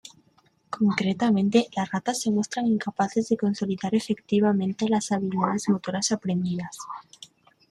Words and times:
Concretamente, 0.71 1.69
las 1.75 1.91
ratas 1.91 2.19
se 2.21 2.31
muestran 2.31 2.65
incapaces 2.65 3.29
de 3.29 3.37
consolidar 3.37 3.93
efectivamente 3.93 4.89
las 4.89 5.11
habilidades 5.11 5.69
motoras 5.69 6.11
aprendidas. 6.11 6.75